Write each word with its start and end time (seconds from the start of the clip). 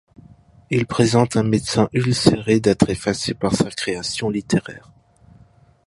Il 0.71 0.87
présente 0.87 1.35
un 1.37 1.43
médecin 1.43 1.87
ulcéré 1.93 2.59
d'être 2.59 2.89
effacé 2.89 3.35
par 3.35 3.53
sa 3.53 3.69
création 3.69 4.31
littéraire. 4.31 4.91